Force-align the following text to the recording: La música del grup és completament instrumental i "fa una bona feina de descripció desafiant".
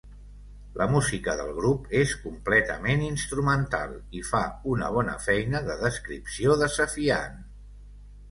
La 0.79 0.85
música 0.91 1.33
del 1.41 1.51
grup 1.57 1.83
és 1.97 2.13
completament 2.21 3.03
instrumental 3.09 3.93
i 4.19 4.23
"fa 4.29 4.41
una 4.71 4.89
bona 4.97 5.13
feina 5.27 5.63
de 5.67 5.75
descripció 5.85 6.57
desafiant". 6.65 7.37